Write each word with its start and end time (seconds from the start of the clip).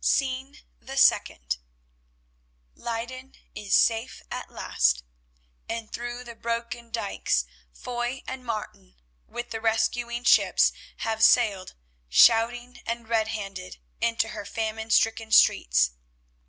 Scene 0.03 0.57
the 0.79 0.97
Second 0.97 1.59
Leyden 2.73 3.35
is 3.53 3.75
safe 3.75 4.23
at 4.31 4.49
last, 4.51 5.03
and 5.69 5.91
through 5.93 6.23
the 6.23 6.33
broken 6.33 6.89
dykes 6.89 7.45
Foy 7.71 8.23
and 8.25 8.43
Martin, 8.43 8.95
with 9.27 9.51
the 9.51 9.61
rescuing 9.61 10.23
ships, 10.23 10.73
have 10.97 11.23
sailed, 11.23 11.75
shouting 12.09 12.81
and 12.87 13.09
red 13.09 13.27
handed, 13.27 13.77
into 13.99 14.29
her 14.29 14.43
famine 14.43 14.89
stricken 14.89 15.31
streets. 15.31 15.91